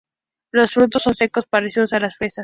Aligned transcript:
Los 0.51 0.71
frutos 0.73 1.03
son 1.03 1.15
secos, 1.15 1.45
parecidos 1.45 1.93
a 1.93 1.99
las 1.99 2.15
fresas. 2.17 2.39